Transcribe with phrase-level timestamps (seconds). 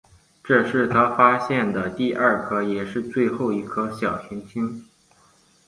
[0.43, 4.83] 这是他发现的第二颗也是最后一颗小行星。